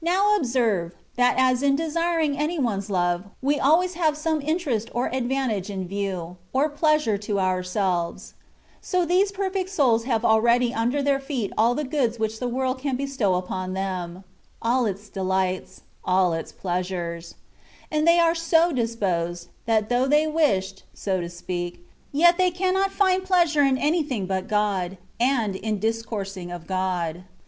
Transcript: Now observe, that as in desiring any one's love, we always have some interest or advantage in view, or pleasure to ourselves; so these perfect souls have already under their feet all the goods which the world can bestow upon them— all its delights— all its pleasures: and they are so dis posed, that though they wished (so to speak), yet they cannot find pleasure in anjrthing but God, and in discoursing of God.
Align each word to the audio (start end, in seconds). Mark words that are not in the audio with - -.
Now 0.00 0.36
observe, 0.36 0.94
that 1.16 1.34
as 1.36 1.60
in 1.60 1.74
desiring 1.74 2.38
any 2.38 2.60
one's 2.60 2.90
love, 2.90 3.24
we 3.42 3.58
always 3.58 3.94
have 3.94 4.16
some 4.16 4.40
interest 4.40 4.88
or 4.94 5.12
advantage 5.12 5.68
in 5.68 5.88
view, 5.88 6.36
or 6.52 6.68
pleasure 6.68 7.18
to 7.18 7.40
ourselves; 7.40 8.34
so 8.80 9.04
these 9.04 9.32
perfect 9.32 9.68
souls 9.68 10.04
have 10.04 10.24
already 10.24 10.72
under 10.72 11.02
their 11.02 11.18
feet 11.18 11.52
all 11.58 11.74
the 11.74 11.82
goods 11.82 12.20
which 12.20 12.38
the 12.38 12.46
world 12.46 12.78
can 12.78 12.94
bestow 12.94 13.34
upon 13.34 13.72
them— 13.72 14.22
all 14.62 14.86
its 14.86 15.08
delights— 15.08 15.80
all 16.04 16.34
its 16.34 16.52
pleasures: 16.52 17.34
and 17.90 18.06
they 18.06 18.20
are 18.20 18.36
so 18.36 18.70
dis 18.70 18.94
posed, 18.94 19.48
that 19.66 19.88
though 19.88 20.06
they 20.06 20.24
wished 20.28 20.84
(so 20.94 21.20
to 21.20 21.28
speak), 21.28 21.80
yet 22.12 22.38
they 22.38 22.52
cannot 22.52 22.92
find 22.92 23.24
pleasure 23.24 23.64
in 23.64 23.76
anjrthing 23.76 24.28
but 24.28 24.46
God, 24.46 24.98
and 25.18 25.56
in 25.56 25.80
discoursing 25.80 26.52
of 26.52 26.68
God. 26.68 27.24